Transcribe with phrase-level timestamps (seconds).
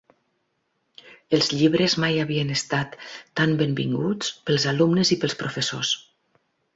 [1.37, 2.95] Els llibres mai havien estat
[3.41, 5.93] tant benvinguts pels alumnes i pels professors.